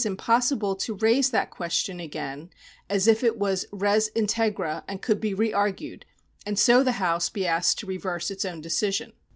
[0.03, 2.49] §G4] PRECEDENT 1C5 impossible to raise that question again
[2.89, 6.07] as if it was res Integra and could bo re argued,
[6.43, 9.13] and so the House be asked to reverse its own decision."